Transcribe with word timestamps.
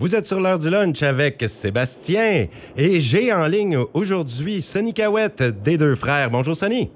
Vous 0.00 0.14
êtes 0.14 0.24
sur 0.24 0.40
l'heure 0.40 0.58
du 0.58 0.70
lunch 0.70 1.02
avec 1.02 1.44
Sébastien 1.46 2.46
et 2.74 3.00
j'ai 3.00 3.34
en 3.34 3.46
ligne 3.46 3.76
aujourd'hui 3.92 4.62
Sonny 4.62 4.94
Cahouette 4.94 5.42
des 5.42 5.76
deux 5.76 5.94
frères. 5.94 6.30
Bonjour 6.30 6.56
Sonny. 6.56 6.90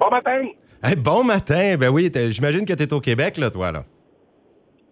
Bon 0.00 0.10
matin. 0.10 0.42
Hey, 0.82 0.96
bon 0.96 1.22
matin. 1.22 1.76
Ben 1.78 1.88
oui, 1.88 2.10
j'imagine 2.30 2.64
que 2.64 2.72
tu 2.72 2.82
es 2.82 2.92
au 2.92 3.00
Québec, 3.00 3.36
là, 3.36 3.48
toi, 3.48 3.70
là. 3.70 3.84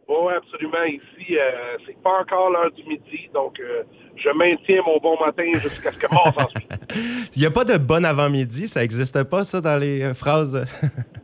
Oui, 0.08 0.32
absolument. 0.36 0.84
Ici, 0.84 1.36
euh, 1.36 1.76
c'est 1.84 2.00
pas 2.04 2.20
encore 2.20 2.50
l'heure 2.50 2.70
du 2.70 2.84
midi, 2.84 3.28
donc 3.34 3.58
euh, 3.58 3.82
je 4.14 4.28
maintiens 4.30 4.80
mon 4.86 4.98
bon 4.98 5.18
matin 5.18 5.58
jusqu'à 5.58 5.90
ce 5.90 5.98
que 5.98 6.14
mort 6.14 6.32
s'en. 6.38 6.46
Il 7.34 7.40
n'y 7.40 7.46
a 7.46 7.50
pas 7.50 7.64
de 7.64 7.78
bon 7.78 8.04
avant-midi, 8.04 8.68
ça 8.68 8.82
n'existe 8.82 9.24
pas, 9.24 9.42
ça, 9.42 9.60
dans 9.60 9.76
les 9.76 10.04
euh, 10.04 10.14
phrases? 10.14 10.64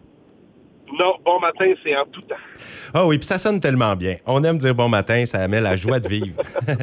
Non, 1.03 1.15
bon 1.25 1.41
matin, 1.41 1.73
c'est 1.83 1.97
en 1.97 2.05
tout 2.05 2.21
temps. 2.23 2.37
Ah 2.95 3.05
oui, 3.07 3.19
puis 3.19 3.27
ça 3.27 3.37
sonne 3.39 3.59
tellement 3.59 3.97
bien. 3.97 4.17
On 4.27 4.45
aime 4.45 4.59
dire 4.59 4.75
bon 4.75 4.89
matin, 4.89 5.27
ça 5.27 5.49
met 5.49 5.61
la 5.61 5.75
joie 5.75 5.99
de 5.99 6.07
vivre. 6.09 6.43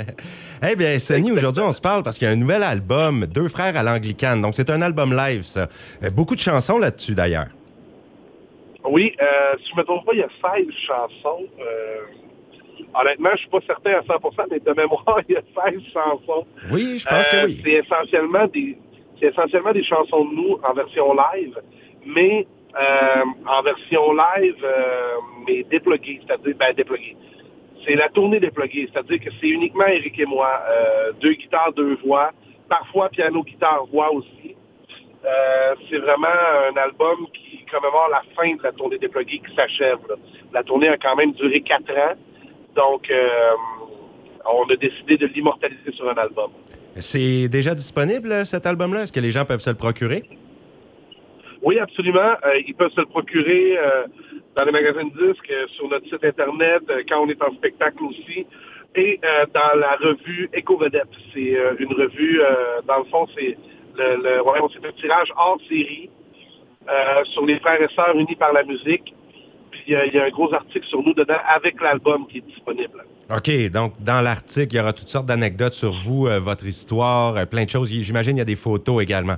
eh 0.69 0.75
bien, 0.75 0.99
Sonny, 0.99 1.31
aujourd'hui, 1.31 1.63
on 1.65 1.71
se 1.71 1.79
parle 1.79 2.03
parce 2.03 2.17
qu'il 2.17 2.27
y 2.27 2.29
a 2.29 2.33
un 2.33 2.37
nouvel 2.37 2.63
album, 2.63 3.25
Deux 3.27 3.47
frères 3.47 3.77
à 3.77 3.83
l'anglicane. 3.83 4.41
Donc, 4.41 4.55
c'est 4.55 4.69
un 4.69 4.81
album 4.81 5.15
live, 5.15 5.43
ça. 5.43 5.69
Euh, 6.03 6.09
Beaucoup 6.09 6.35
de 6.35 6.39
chansons 6.41 6.79
là-dessus, 6.79 7.15
d'ailleurs. 7.15 7.47
Oui, 8.83 9.13
euh, 9.21 9.55
si 9.63 9.71
je 9.71 9.77
me 9.79 9.83
trompe 9.85 10.05
pas, 10.05 10.13
il 10.13 10.19
y 10.19 10.23
a 10.23 10.27
16 10.27 10.65
chansons. 10.87 11.43
Euh, 11.61 11.99
honnêtement, 12.99 13.29
je 13.33 13.37
suis 13.41 13.49
pas 13.49 13.59
certain 13.67 13.91
à 13.91 14.01
100%, 14.01 14.47
mais 14.51 14.59
de 14.59 14.71
mémoire, 14.73 15.19
il 15.29 15.35
y 15.35 15.37
a 15.37 15.41
16 15.71 15.79
chansons. 15.93 16.45
Oui, 16.71 16.97
je 16.97 17.05
pense 17.05 17.25
Euh, 17.33 17.41
que 17.43 17.45
oui. 17.47 17.61
C'est 17.63 17.71
essentiellement 17.71 18.47
des 18.47 18.77
c'est 19.19 19.27
essentiellement 19.27 19.73
des 19.73 19.83
chansons 19.83 20.23
de 20.25 20.33
nous 20.33 20.57
en 20.63 20.73
version 20.73 21.13
live, 21.13 21.57
mais 22.05 22.47
euh, 22.75 23.23
en 23.47 23.61
version 23.63 24.13
live, 24.13 24.63
euh, 24.63 25.15
mais 25.47 25.63
dépluguée, 25.63 26.21
c'est-à-dire 26.25 26.55
ben. 26.57 26.73
C'est 27.85 27.95
la 27.95 28.09
tournée 28.09 28.39
dépluguée, 28.39 28.89
c'est-à-dire 28.91 29.19
que 29.19 29.29
c'est 29.39 29.47
uniquement 29.47 29.87
Eric 29.87 30.19
et 30.19 30.25
moi, 30.25 30.61
euh, 30.69 31.11
deux 31.21 31.33
guitares, 31.33 31.73
deux 31.73 31.95
voix, 32.05 32.31
parfois 32.67 33.09
piano, 33.09 33.41
guitare, 33.43 33.85
voix 33.91 34.11
aussi. 34.13 34.55
C'est 35.89 35.97
vraiment 35.97 36.27
un 36.27 36.77
album 36.77 37.27
qui 37.33 37.65
commémore 37.71 38.09
la 38.09 38.21
fin 38.35 38.55
de 38.55 38.63
la 38.63 38.71
tournée 38.71 38.97
dépluguée 38.97 39.39
qui 39.39 39.55
s'achève. 39.55 39.99
La 40.53 40.63
tournée 40.63 40.87
a 40.89 40.97
quand 40.97 41.15
même 41.15 41.33
duré 41.33 41.61
quatre 41.61 41.91
ans, 41.91 42.15
donc 42.75 43.11
on 44.45 44.63
a 44.71 44.75
décidé 44.75 45.17
de 45.17 45.27
l'immortaliser 45.27 45.91
sur 45.91 46.09
un 46.09 46.15
album. 46.15 46.51
C'est 46.95 47.47
déjà 47.47 47.75
disponible, 47.75 48.45
cet 48.45 48.65
album-là? 48.65 49.03
Est-ce 49.03 49.11
que 49.11 49.19
les 49.19 49.31
gens 49.31 49.45
peuvent 49.45 49.59
se 49.59 49.69
le 49.69 49.75
procurer? 49.75 50.23
Oui, 51.61 51.77
absolument. 51.79 52.35
Euh, 52.45 52.61
ils 52.65 52.73
peuvent 52.73 52.91
se 52.91 53.01
le 53.01 53.05
procurer 53.05 53.77
euh, 53.77 54.05
dans 54.55 54.65
les 54.65 54.71
magasins 54.71 55.03
de 55.03 55.27
disques, 55.27 55.51
euh, 55.51 55.67
sur 55.75 55.89
notre 55.89 56.05
site 56.05 56.23
Internet, 56.23 56.83
quand 57.09 57.21
on 57.21 57.29
est 57.29 57.41
en 57.41 57.53
spectacle 57.53 58.03
aussi, 58.03 58.45
et 58.95 59.19
dans 59.53 59.77
la 59.79 59.95
revue 59.97 60.49
Éco-Vedette. 60.51 61.09
C'est 61.31 61.55
une 61.77 61.93
revue, 61.93 62.41
dans 62.87 62.97
le 62.97 63.03
fond, 63.05 63.27
c'est 63.37 63.55
le, 63.95 64.15
le 64.15 64.39
un 64.39 64.91
tirage 64.93 65.31
hors 65.37 65.59
série 65.69 66.09
sur 67.25 67.45
les 67.45 67.59
frères 67.59 67.79
et 67.79 67.87
sœurs 67.93 68.15
unis 68.15 68.35
par 68.35 68.51
la 68.51 68.63
musique. 68.63 69.13
Puis 69.69 69.83
il 69.89 70.13
y 70.13 70.19
a 70.19 70.23
un 70.23 70.29
gros 70.29 70.51
article 70.51 70.87
sur 70.87 71.03
nous 71.03 71.13
dedans 71.13 71.37
avec 71.55 71.79
l'album 71.79 72.25
qui 72.27 72.39
est 72.39 72.47
disponible. 72.47 73.05
OK, 73.29 73.69
donc 73.71 73.93
dans 73.99 74.21
l'article, 74.21 74.73
il 74.73 74.77
y 74.77 74.79
aura 74.79 74.91
toutes 74.91 75.07
sortes 75.07 75.27
d'anecdotes 75.27 75.73
sur 75.73 75.91
vous, 75.91 76.27
votre 76.39 76.65
histoire, 76.65 77.45
plein 77.45 77.65
de 77.65 77.69
choses. 77.69 77.91
J'imagine 77.91 78.31
qu'il 78.31 78.39
y 78.39 78.41
a 78.41 78.45
des 78.45 78.55
photos 78.55 79.03
également. 79.03 79.37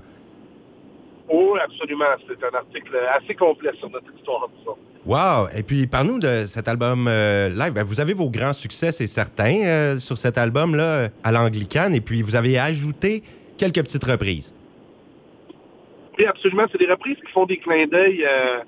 Absolument. 1.71 2.05
C'est 2.27 2.43
un 2.43 2.57
article 2.57 2.97
assez 3.17 3.35
complet 3.35 3.71
sur 3.79 3.89
notre 3.89 4.07
histoire. 4.15 4.49
disons. 4.59 4.75
Wow! 5.05 5.47
Et 5.55 5.63
puis, 5.63 5.87
parle-nous 5.87 6.19
de 6.19 6.45
cet 6.45 6.67
album 6.67 7.07
euh, 7.07 7.49
live. 7.49 7.73
Ben, 7.73 7.83
vous 7.83 7.99
avez 7.99 8.13
vos 8.13 8.29
grands 8.29 8.53
succès, 8.53 8.91
c'est 8.91 9.07
certain, 9.07 9.55
euh, 9.63 9.97
sur 9.97 10.17
cet 10.17 10.37
album-là, 10.37 11.07
à 11.23 11.31
l'anglicane. 11.31 11.95
Et 11.95 12.01
puis, 12.01 12.21
vous 12.21 12.35
avez 12.35 12.59
ajouté 12.59 13.23
quelques 13.57 13.81
petites 13.81 14.03
reprises. 14.03 14.53
Oui, 16.19 16.25
absolument. 16.25 16.65
C'est 16.71 16.77
des 16.77 16.91
reprises 16.91 17.17
qui 17.25 17.31
font 17.31 17.45
des 17.45 17.57
clins 17.57 17.87
d'œil, 17.87 18.23
euh, 18.25 18.59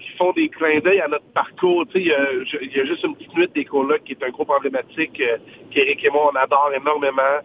qui 0.00 0.10
font 0.18 0.32
des 0.32 0.48
clins 0.48 0.80
d'œil 0.80 1.00
à 1.00 1.08
notre 1.08 1.24
parcours. 1.32 1.86
Il 1.94 2.02
y 2.06 2.12
a- 2.12 2.18
il 2.60 2.76
y, 2.76 2.80
a 2.80 2.84
juste 2.84 3.04
une 3.04 3.14
petite 3.14 3.34
nuit 3.34 3.48
des 3.54 3.64
colocs 3.64 4.02
qui 4.04 4.12
est 4.12 4.22
un 4.22 4.30
groupe 4.30 4.50
emblématique 4.50 5.22
qu'Éric 5.70 6.04
et 6.04 6.10
moi, 6.10 6.30
on 6.32 6.36
adore 6.36 6.70
énormément. 6.76 7.38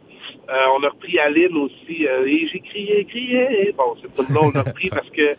Euh, 0.50 0.54
on 0.78 0.84
a 0.84 0.90
repris 0.90 1.18
Aline 1.20 1.58
aussi. 1.58 2.08
euh, 2.08 2.26
et 2.26 2.48
j'ai 2.48 2.60
crié, 2.60 3.06
crié. 3.06 3.74
Bon, 3.78 3.96
c'est 4.02 4.14
tout 4.16 4.32
là, 4.34 4.40
on 4.44 4.52
l'a 4.52 4.64
repris 4.64 4.90
parce 4.90 5.10
que 5.10 5.36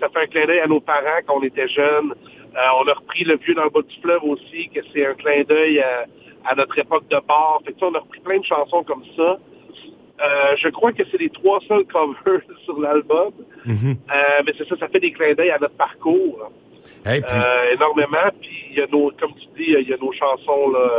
ça 0.00 0.08
fait 0.08 0.20
un 0.20 0.26
clin 0.26 0.46
d'œil 0.46 0.60
à 0.60 0.66
nos 0.66 0.80
parents 0.80 1.20
quand 1.26 1.36
on 1.38 1.42
était 1.42 1.68
jeunes. 1.68 2.14
Euh, 2.56 2.60
on 2.82 2.88
a 2.88 2.94
repris 2.94 3.24
Le 3.24 3.36
Vieux 3.36 3.54
dans 3.54 3.64
le 3.64 3.70
bas 3.70 3.82
du 3.82 4.00
fleuve 4.00 4.24
aussi, 4.24 4.68
que 4.74 4.80
c'est 4.92 5.06
un 5.06 5.14
clin 5.14 5.42
d'œil 5.42 5.80
à, 5.80 6.06
à 6.44 6.54
notre 6.54 6.78
époque 6.78 7.08
de 7.08 7.18
bar. 7.26 7.60
Fait 7.64 7.72
que, 7.72 7.84
on 7.84 7.94
a 7.94 7.98
repris 7.98 8.20
plein 8.20 8.38
de 8.38 8.44
chansons 8.44 8.82
comme 8.84 9.04
ça. 9.16 9.38
Euh, 10.20 10.56
je 10.56 10.68
crois 10.68 10.92
que 10.92 11.02
c'est 11.10 11.18
les 11.20 11.30
trois 11.30 11.60
seuls 11.68 11.84
covers 11.84 12.42
sur 12.64 12.80
l'album. 12.80 13.32
Mhm. 13.64 13.96
Euh, 14.10 14.42
mais 14.44 14.52
c'est 14.56 14.66
ça, 14.68 14.76
ça 14.78 14.88
fait 14.88 15.00
des 15.00 15.12
clins 15.12 15.34
d'œil 15.34 15.50
à 15.50 15.58
notre 15.58 15.76
parcours 15.76 16.50
Et 17.06 17.20
puis, 17.20 17.22
euh, 17.30 17.74
énormément. 17.74 18.28
Puis 18.40 18.66
il 18.70 18.78
y 18.78 18.82
a 18.82 18.86
nos, 18.90 19.12
comme 19.20 19.34
tu 19.34 19.46
dis, 19.56 19.74
il 19.78 19.88
y 19.88 19.92
a 19.92 19.96
nos 19.96 20.12
chansons 20.12 20.70
là, 20.70 20.90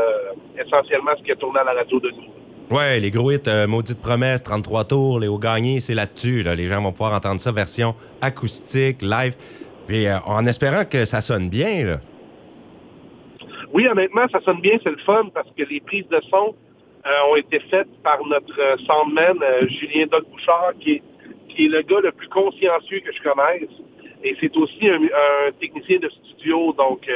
essentiellement 0.57 1.11
ce 1.17 1.23
qui 1.23 1.31
a 1.31 1.35
tourné 1.35 1.59
à 1.59 1.63
la 1.65 1.73
radio 1.73 1.99
de 1.99 2.11
nous. 2.11 2.23
Ouais, 2.71 2.99
les 2.99 3.11
gros 3.11 3.31
hits, 3.31 3.39
euh, 3.47 3.67
Maudite 3.67 4.01
Promesse, 4.01 4.43
33 4.43 4.85
tours, 4.85 5.19
Léo 5.19 5.37
Gagné, 5.37 5.79
c'est 5.79 5.95
là-dessus. 5.95 6.43
là. 6.43 6.55
Les 6.55 6.67
gens 6.67 6.81
vont 6.81 6.91
pouvoir 6.91 7.13
entendre 7.13 7.39
ça 7.39 7.51
version 7.51 7.95
acoustique, 8.21 9.01
live. 9.01 9.35
Puis, 9.89 10.05
euh, 10.05 10.19
en 10.27 10.45
espérant 10.45 10.85
que 10.85 11.05
ça 11.05 11.19
sonne 11.19 11.49
bien. 11.49 11.99
Oui, 13.73 13.87
honnêtement, 13.87 14.27
ça 14.31 14.39
sonne 14.41 14.61
bien, 14.61 14.77
c'est 14.83 14.91
le 14.91 14.97
fun 14.97 15.29
parce 15.33 15.49
que 15.57 15.63
les 15.63 15.79
prises 15.79 16.07
de 16.09 16.21
son 16.29 16.53
euh, 17.07 17.31
ont 17.31 17.35
été 17.35 17.59
faites 17.71 17.89
par 18.03 18.23
notre 18.23 18.59
euh, 18.59 18.77
soundman 18.85 19.39
Julien 19.67 20.05
Doc 20.05 20.29
Bouchard, 20.29 20.73
qui 20.79 21.01
est, 21.57 21.67
le 21.67 21.81
gars 21.81 22.01
le 22.03 22.11
plus 22.11 22.27
consciencieux 22.27 22.99
que 22.99 23.11
je 23.11 23.23
connaisse. 23.23 23.71
Et 24.23 24.35
c'est 24.39 24.55
aussi 24.57 24.87
un, 24.87 25.01
un 25.01 25.51
technicien 25.59 25.97
de 25.97 26.09
studio, 26.09 26.71
donc 26.73 27.09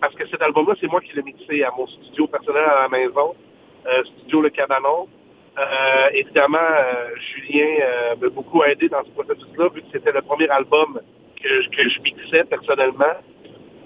parce 0.00 0.14
que 0.14 0.28
cet 0.28 0.42
album-là, 0.42 0.74
c'est 0.80 0.86
moi 0.86 1.00
qui 1.00 1.16
l'ai 1.16 1.22
mixé 1.22 1.64
à 1.64 1.72
mon 1.76 1.88
studio 1.88 2.28
personnel 2.28 2.62
à 2.62 2.82
la 2.82 2.88
maison, 2.88 3.34
studio 4.04 4.42
Le 4.42 4.50
Cabanon. 4.50 5.08
Euh, 5.58 6.08
évidemment, 6.14 6.58
euh, 6.58 7.10
Julien 7.16 7.66
euh, 7.82 8.14
m'a 8.20 8.28
beaucoup 8.28 8.62
aidé 8.62 8.88
dans 8.88 9.02
ce 9.04 9.10
processus-là, 9.10 9.68
vu 9.74 9.82
que 9.82 9.88
c'était 9.92 10.12
le 10.12 10.22
premier 10.22 10.48
album 10.48 11.00
que, 11.42 11.88
je 11.88 12.00
mixais 12.00 12.44
personnellement. 12.44 13.14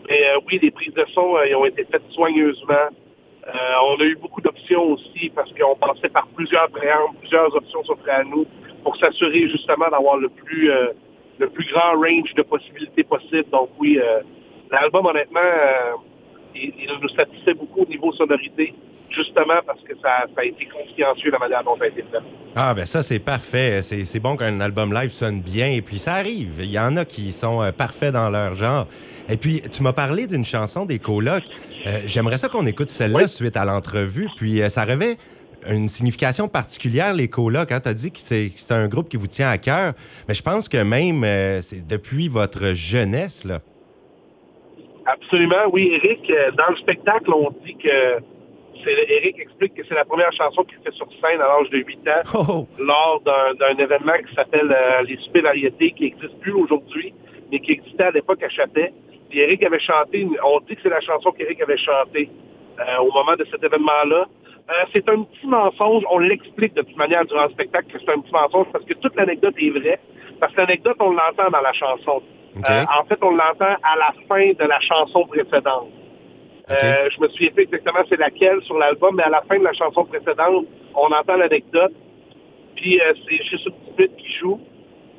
Mais 0.08 0.20
euh, 0.28 0.40
oui, 0.46 0.58
les 0.62 0.70
prises 0.70 0.92
de 0.94 1.04
son 1.14 1.36
euh, 1.36 1.54
ont 1.56 1.64
été 1.64 1.84
faites 1.90 2.02
soigneusement. 2.10 2.88
Euh, 3.46 3.50
on 3.88 4.00
a 4.00 4.04
eu 4.04 4.16
beaucoup 4.16 4.40
d'options 4.40 4.84
aussi 4.92 5.30
parce 5.34 5.50
qu'on 5.52 5.76
passait 5.76 6.08
par 6.08 6.26
plusieurs 6.28 6.68
préambles, 6.70 7.16
plusieurs 7.20 7.54
options 7.54 7.82
s'offraient 7.84 8.10
à 8.10 8.24
nous 8.24 8.46
pour 8.82 8.96
s'assurer 8.96 9.48
justement 9.48 9.88
d'avoir 9.90 10.16
le 10.16 10.28
plus 10.28 10.70
euh, 10.70 10.88
le 11.38 11.48
plus 11.48 11.66
grand 11.72 11.92
range 11.94 12.32
de 12.34 12.42
possibilités 12.42 13.04
possibles. 13.04 13.50
Donc 13.50 13.70
oui, 13.78 13.98
euh, 13.98 14.20
l'album 14.70 15.06
honnêtement, 15.06 15.40
euh, 15.40 15.92
il, 16.54 16.72
il 16.78 16.90
nous 17.02 17.08
satisfait 17.08 17.54
beaucoup 17.54 17.82
au 17.82 17.86
niveau 17.86 18.12
sonorité, 18.12 18.74
justement 19.14 19.60
parce 19.66 19.80
que 19.82 19.94
ça, 20.02 20.24
ça 20.34 20.40
a 20.40 20.44
été 20.44 20.66
consciencieux 20.66 21.30
la 21.30 21.38
manière 21.38 21.62
dont 21.64 21.76
ça 21.78 21.84
a 21.84 21.88
été 21.88 22.02
fait. 22.02 22.18
Ah, 22.56 22.74
ben 22.74 22.84
ça, 22.86 23.02
c'est 23.02 23.18
parfait. 23.18 23.82
C'est 23.82 24.20
bon 24.20 24.36
qu'un 24.36 24.60
album 24.60 24.92
live 24.94 25.10
sonne 25.10 25.40
bien. 25.40 25.68
Et 25.68 25.82
puis, 25.82 25.98
ça 25.98 26.14
arrive. 26.14 26.52
Il 26.60 26.70
y 26.70 26.78
en 26.78 26.96
a 26.96 27.04
qui 27.04 27.32
sont 27.32 27.62
euh, 27.62 27.72
parfaits 27.72 28.12
dans 28.12 28.30
leur 28.30 28.54
genre. 28.54 28.86
Et 29.28 29.36
puis, 29.36 29.62
tu 29.62 29.82
m'as 29.82 29.92
parlé 29.92 30.26
d'une 30.26 30.44
chanson 30.44 30.84
des 30.84 30.98
colocs. 30.98 31.44
Euh, 31.86 32.00
J'aimerais 32.06 32.38
ça 32.38 32.48
qu'on 32.48 32.66
écoute 32.66 32.88
celle-là 32.90 33.18
Oui. 33.22 33.28
suite 33.28 33.56
à 33.56 33.64
l'entrevue. 33.64 34.28
Puis, 34.36 34.62
euh, 34.62 34.68
ça 34.68 34.84
revêt 34.84 35.16
une 35.68 35.88
signification 35.88 36.46
particulière, 36.46 37.14
les 37.14 37.28
colocs. 37.28 37.72
Hein? 37.72 37.80
Tu 37.80 37.88
as 37.88 37.94
dit 37.94 38.12
que 38.12 38.18
c'est 38.20 38.52
un 38.70 38.86
groupe 38.86 39.08
qui 39.08 39.16
vous 39.16 39.26
tient 39.26 39.48
à 39.50 39.58
cœur. 39.58 39.94
Mais 40.28 40.34
je 40.34 40.42
pense 40.42 40.68
que 40.68 40.76
même 40.78 41.24
euh, 41.24 41.60
c'est 41.62 41.86
depuis 41.86 42.28
votre 42.28 42.74
jeunesse, 42.74 43.44
là. 43.44 43.60
Absolument, 45.06 45.68
oui, 45.72 45.90
Eric, 45.92 46.32
dans 46.56 46.70
le 46.70 46.76
spectacle, 46.76 47.30
on 47.34 47.50
dit 47.64 47.76
que 47.76 48.20
Eric 48.86 49.38
explique 49.38 49.74
que 49.74 49.82
c'est 49.88 49.94
la 49.94 50.04
première 50.04 50.32
chanson 50.32 50.62
qu'il 50.64 50.78
fait 50.78 50.92
sur 50.92 51.06
scène 51.20 51.40
à 51.40 51.46
l'âge 51.46 51.70
de 51.70 51.78
8 51.78 52.08
ans. 52.08 52.22
Oh, 52.34 52.44
oh. 52.48 52.68
lors 52.78 53.20
d'un 53.22 53.76
événement 53.76 54.14
qui 54.28 54.34
s'appelle 54.34 54.70
euh, 54.70 55.02
les 55.02 55.16
Soupers 55.18 55.42
Variétés, 55.42 55.92
qui 55.92 56.04
n'existe 56.04 56.38
plus 56.40 56.52
aujourd'hui, 56.52 57.14
mais 57.50 57.60
qui 57.60 57.72
existait 57.72 58.04
à 58.04 58.10
l'époque 58.10 58.42
à 58.42 58.48
Châtelet. 58.48 58.92
Puis 59.30 59.40
Eric 59.40 59.62
avait 59.62 59.80
chanté, 59.80 60.26
on 60.44 60.60
dit 60.60 60.76
que 60.76 60.82
c'est 60.82 60.88
la 60.88 61.00
chanson 61.00 61.30
qu'Eric 61.32 61.60
avait 61.62 61.78
chantée 61.78 62.28
euh, 62.78 62.98
au 62.98 63.12
moment 63.12 63.36
de 63.36 63.44
cet 63.50 63.62
événement-là. 63.62 64.26
Euh, 64.70 64.72
c'est 64.92 65.08
un 65.08 65.22
petit 65.22 65.46
mensonge, 65.46 66.04
on 66.10 66.18
l'explique 66.18 66.74
de 66.74 66.82
toute 66.82 66.96
manière 66.96 67.24
durant 67.26 67.44
le 67.44 67.50
spectacle 67.50 67.92
que 67.92 67.98
c'est 67.98 68.10
un 68.10 68.20
petit 68.20 68.32
mensonge 68.32 68.66
parce 68.72 68.84
que 68.84 68.94
toute 68.94 69.14
l'anecdote 69.16 69.54
est 69.58 69.70
vraie. 69.70 70.00
Parce 70.40 70.52
que 70.52 70.60
l'anecdote, 70.60 70.96
on 71.00 71.10
l'entend 71.10 71.50
dans 71.50 71.60
la 71.60 71.72
chanson. 71.72 72.22
En 72.56 73.04
fait, 73.06 73.18
on 73.22 73.30
l'entend 73.30 73.76
à 73.82 73.96
la 73.98 74.14
fin 74.28 74.52
de 74.52 74.68
la 74.68 74.80
chanson 74.80 75.26
précédente. 75.26 75.88
Euh, 76.70 77.08
je 77.10 77.20
me 77.20 77.28
souviens 77.28 77.50
pas 77.50 77.62
exactement 77.62 78.00
c'est 78.08 78.18
laquelle 78.18 78.62
sur 78.62 78.78
l'album, 78.78 79.16
mais 79.16 79.24
à 79.24 79.28
la 79.28 79.42
fin 79.42 79.58
de 79.58 79.64
la 79.64 79.72
chanson 79.74 80.04
précédente, 80.04 80.66
on 80.94 81.12
entend 81.12 81.36
l'anecdote. 81.36 81.92
Puis 82.76 83.00
euh, 83.00 83.12
c'est 83.28 83.44
juste 83.44 83.66
une 83.66 83.72
petite 83.72 83.96
bite 83.96 84.16
qui 84.16 84.32
joue. 84.40 84.60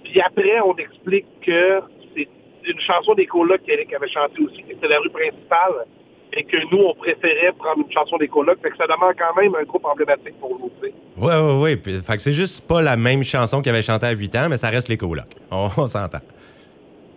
Puis 0.03 0.21
après, 0.21 0.59
on 0.62 0.75
explique 0.75 1.27
que 1.45 1.81
c'est 2.15 2.27
une 2.68 2.80
chanson 2.80 3.13
des 3.13 3.27
colocs 3.27 3.62
qu'Eric 3.63 3.94
avait 3.94 4.07
chanté 4.07 4.42
aussi, 4.42 4.63
que 4.63 4.74
c'était 4.74 4.88
la 4.88 5.00
rue 5.00 5.09
principale. 5.09 5.86
et 6.33 6.44
que 6.44 6.57
nous, 6.71 6.83
on 6.83 6.94
préférait 6.95 7.53
prendre 7.57 7.86
une 7.86 7.91
chanson 7.91 8.18
des 8.18 8.27
colocs. 8.27 8.59
Fait 8.62 8.71
que 8.71 8.77
ça 8.77 8.88
demande 8.88 9.13
quand 9.18 9.39
même 9.39 9.56
un 9.56 9.63
groupe 9.63 9.86
emblématique 9.86 10.38
pour 10.39 10.59
nous. 10.59 10.71
Oui, 10.81 10.91
oui, 11.18 11.77
oui. 11.86 12.01
Fait 12.01 12.18
que 12.18 12.24
c'est 12.24 12.33
juste 12.33 12.68
pas 12.68 12.81
la 12.81 12.98
même 12.98 13.24
chanson 13.24 13.62
qu'il 13.62 13.71
avait 13.71 13.81
chanté 13.81 14.06
à 14.06 14.12
8 14.12 14.36
ans, 14.36 14.48
mais 14.50 14.57
ça 14.57 14.69
reste 14.69 14.89
les 14.89 14.98
colocs. 14.98 15.33
On, 15.50 15.88
s'entend. 15.88 16.19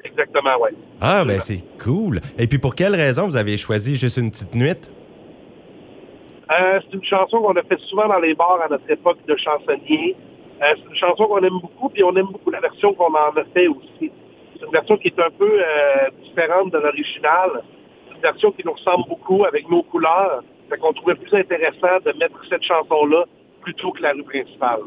Exactement, 0.05 0.55
oui. 0.63 0.71
Ah, 1.01 1.25
ben 1.25 1.41
c'est 1.41 1.63
cool. 1.83 2.21
Et 2.39 2.47
puis 2.47 2.59
pour 2.59 2.75
quelle 2.75 2.95
raison 2.95 3.27
vous 3.27 3.37
avez 3.37 3.57
choisi 3.57 3.97
juste 3.97 4.17
une 4.17 4.31
petite 4.31 4.55
nuit? 4.55 4.75
Euh, 6.51 6.81
c'est 6.83 6.97
une 6.97 7.05
chanson 7.05 7.41
qu'on 7.41 7.57
a 7.57 7.63
fait 7.63 7.79
souvent 7.81 8.09
dans 8.09 8.19
les 8.19 8.35
bars 8.35 8.61
à 8.65 8.69
notre 8.69 8.91
époque 8.91 9.19
de 9.27 9.37
chansonnier. 9.37 10.17
Euh, 10.61 10.65
c'est 10.77 10.91
une 10.91 10.97
chanson 10.97 11.27
qu'on 11.27 11.39
aime 11.39 11.61
beaucoup, 11.61 11.89
puis 11.89 12.03
on 12.03 12.15
aime 12.17 12.27
beaucoup 12.27 12.51
la 12.51 12.61
version 12.61 12.95
qu'on 12.95 13.13
en 13.13 13.37
a 13.37 13.45
fait 13.55 13.69
aussi. 13.69 14.11
C'est 14.59 14.67
une 14.67 14.73
version 14.73 14.97
qui 14.97 15.09
est 15.09 15.21
un 15.21 15.31
peu 15.39 15.61
euh, 15.61 16.11
différente 16.25 16.73
de 16.73 16.79
l'original. 16.79 17.63
C'est 18.09 18.15
une 18.17 18.23
version 18.23 18.51
qui 18.51 18.63
nous 18.65 18.73
ressemble 18.73 19.09
beaucoup 19.09 19.45
avec 19.45 19.69
nos 19.71 19.83
couleurs. 19.85 20.43
Fait 20.69 20.79
qu'on 20.79 20.93
trouvait 20.93 21.15
plus 21.15 21.39
intéressant 21.39 22.01
de 22.05 22.13
mettre 22.19 22.41
cette 22.49 22.63
chanson-là 22.63 23.25
plutôt 23.61 23.93
que 23.93 24.03
la 24.03 24.13
rue 24.13 24.25
principale. 24.25 24.81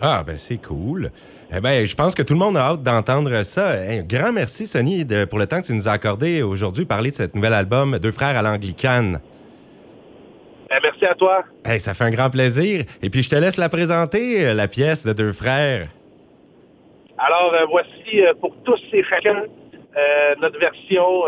Ah, 0.00 0.22
ben 0.24 0.38
c'est 0.38 0.58
cool. 0.58 1.10
Eh 1.50 1.60
bien, 1.60 1.86
je 1.86 1.94
pense 1.94 2.14
que 2.14 2.22
tout 2.22 2.34
le 2.34 2.38
monde 2.38 2.58
a 2.58 2.60
hâte 2.60 2.82
d'entendre 2.82 3.42
ça. 3.42 3.70
Un 3.70 4.02
grand 4.02 4.32
merci, 4.32 4.66
Sonny, 4.66 5.06
pour 5.30 5.38
le 5.38 5.46
temps 5.46 5.62
que 5.62 5.66
tu 5.66 5.72
nous 5.72 5.88
as 5.88 5.92
accordé 5.92 6.42
aujourd'hui 6.42 6.84
parler 6.84 7.10
de 7.10 7.16
cet 7.16 7.34
nouvel 7.34 7.54
album 7.54 7.98
Deux 7.98 8.12
frères 8.12 8.36
à 8.36 8.42
l'anglicane. 8.42 9.20
Ben, 10.68 10.80
merci 10.82 11.06
à 11.06 11.14
toi. 11.14 11.44
ça 11.78 11.94
fait 11.94 12.04
un 12.04 12.10
grand 12.10 12.28
plaisir. 12.28 12.84
Et 13.00 13.08
puis, 13.08 13.22
je 13.22 13.30
te 13.30 13.36
laisse 13.36 13.56
la 13.56 13.70
présenter, 13.70 14.44
euh, 14.44 14.54
la 14.54 14.68
pièce 14.68 15.06
de 15.06 15.14
Deux 15.14 15.32
frères. 15.32 15.88
Alors, 17.16 17.54
euh, 17.54 17.64
voici 17.70 18.20
euh, 18.22 18.34
pour 18.40 18.54
tous 18.64 18.80
et 18.92 19.02
chacun 19.04 19.44
notre 20.40 20.60
version 20.60 21.24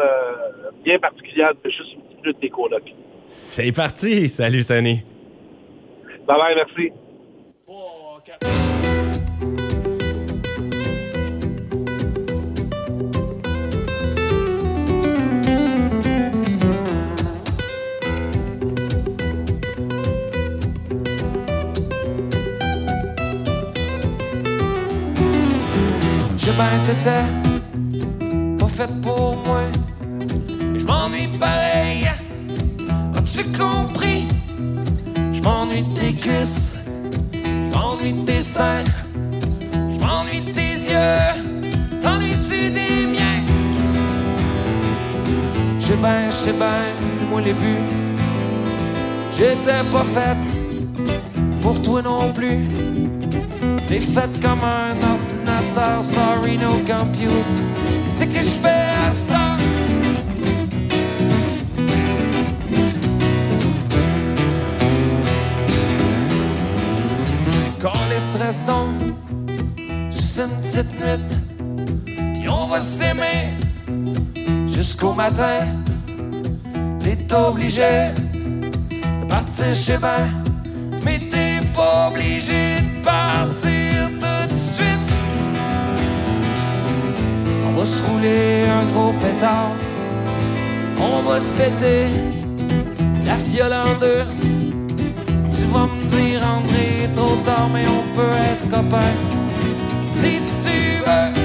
bien 0.85 0.97
particulière 1.01 1.51
de 1.65 1.69
Juste 1.69 1.93
une 1.93 2.03
petite 2.03 2.23
minute 2.23 2.41
des 2.41 2.51
colocs. 2.51 2.95
C'est 3.27 3.73
parti. 3.73 4.29
Salut, 4.29 4.63
Sonny. 4.63 5.03
Bye 6.25 6.37
bye, 6.39 6.55
merci. 6.55 6.93
T'étais 26.85 27.25
pas 28.59 28.69
fait 28.69 28.91
pour 29.03 29.37
moi. 29.47 29.63
Je 30.77 30.85
m'ennuie 30.85 31.29
pareil, 31.39 32.09
as-tu 33.17 33.45
compris? 33.57 34.27
Je 35.33 35.41
m'ennuie 35.43 35.83
de 35.83 35.95
tes 35.95 36.13
cuisses, 36.13 36.79
je 37.45 37.73
m'ennuie 37.77 38.13
de 38.13 38.25
tes 38.25 38.41
seins, 38.41 38.85
je 39.73 39.99
m'ennuie 40.01 40.43
de 40.43 40.51
tes 40.51 40.75
yeux, 40.91 42.01
t'ennuies-tu 42.01 42.71
des 42.71 43.07
miens? 43.07 43.45
J'sais 45.79 45.97
ben, 45.97 46.31
j'sais 46.31 46.53
ben, 46.53 46.85
dis-moi 47.19 47.41
les 47.41 47.53
buts. 47.53 47.85
J'étais 49.37 49.83
pas 49.91 50.05
faite 50.05 50.37
pour 51.63 51.81
toi 51.83 52.03
non 52.03 52.33
plus. 52.33 52.69
T'es 53.91 53.99
faite 53.99 54.41
comme 54.41 54.61
un 54.63 54.95
ordinateur, 55.11 56.01
sorry 56.01 56.57
no 56.57 56.75
compute. 56.87 57.29
C'est 58.09 58.29
que 58.29 58.41
je 58.41 58.55
fais 58.63 58.69
à 59.05 59.11
ce 59.11 59.27
temps? 59.27 59.57
Quand 67.81 67.93
les 68.11 68.45
reste 68.45 68.67
donc 68.69 68.95
juste 70.13 70.39
une 70.39 70.61
petite 70.61 70.93
nuit, 71.01 72.35
puis 72.35 72.49
on 72.49 72.69
va 72.69 72.79
s'aimer 72.79 73.57
jusqu'au 74.69 75.15
matin. 75.15 75.67
T'es 77.01 77.35
obligé 77.35 78.13
de 78.21 79.27
partir 79.29 79.75
chez 79.75 79.99
ben, 79.99 80.31
mais 80.45 80.50
obligé 82.09 82.77
de 82.77 83.05
partir. 83.05 83.91
va 87.81 87.87
se 87.87 88.03
rouler 88.03 88.67
un 88.69 88.85
gros 88.93 89.13
pétard. 89.23 89.73
On 90.99 91.23
va 91.23 91.41
se 91.41 91.51
péter 91.53 92.09
la 93.25 93.37
fiole 93.37 93.73
en 93.73 93.99
deux. 93.99 94.25
Tu 95.57 95.65
vas 95.73 95.87
me 95.87 96.03
dire, 96.15 96.43
André, 96.57 97.09
trop 97.15 97.37
tard, 97.43 97.71
mais 97.73 97.85
on 97.89 98.15
peut 98.15 98.37
être 98.53 98.69
copains. 98.69 99.17
Si 100.11 100.41
tu 100.63 100.77
veux. 101.07 101.40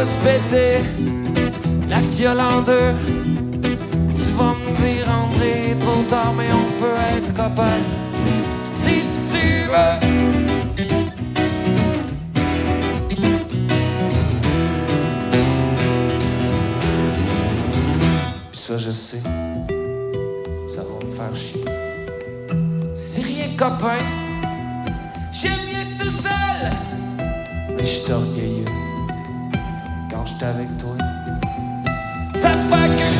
Se 0.00 0.16
péter 0.18 0.78
la 1.88 1.98
fiole 1.98 2.40
en 2.40 2.62
deux. 2.62 2.94
Tu 3.62 4.32
vas 4.36 4.54
me 4.54 4.70
dire, 4.76 5.06
André, 5.08 5.76
trop 5.78 6.02
tard, 6.08 6.32
mais 6.36 6.48
on 6.50 6.80
peut 6.80 6.98
être 7.16 7.34
copains 7.34 7.82
si 8.72 9.02
tu 9.30 9.38
veux. 9.70 10.32
ça, 18.54 18.78
je 18.78 18.90
sais, 18.90 19.22
ça 20.68 20.82
va 20.82 21.04
me 21.04 21.10
faire 21.10 21.36
chier. 21.36 21.64
C'est 22.94 23.22
rien, 23.22 23.48
copain. 23.56 23.98
J'aime 25.32 25.52
mieux 25.66 25.98
tout 25.98 26.10
seul. 26.10 26.70
Mais 27.76 27.84
je 27.84 28.02
avec 30.42 30.76
toi. 30.78 30.96
Ça 32.34 32.50
fait 32.50 32.88
que 32.96 33.12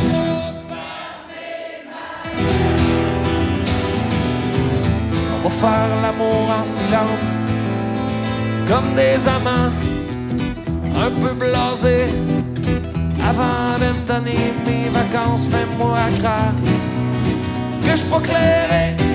On 5.34 5.48
va 5.48 5.50
faire 5.50 6.02
l'amour 6.02 6.50
en 6.60 6.64
silence, 6.64 7.34
comme 8.68 8.94
des 8.94 9.28
amants, 9.28 9.72
un 10.96 11.10
peu 11.20 11.34
blasés. 11.34 12.06
Avant 13.28 13.78
de 13.78 13.86
me 13.86 14.06
donner 14.06 14.52
mes 14.66 14.88
vacances, 14.88 15.46
fais-moi 15.46 15.98
croire 16.18 16.52
que 17.84 17.96
je 17.96 18.02
pas 18.04 18.20
clair 18.20 19.11